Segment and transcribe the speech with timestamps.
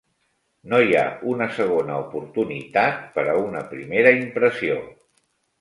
[0.71, 1.03] No hi ha
[1.33, 4.81] una segona oportunitat per a una primera impressió.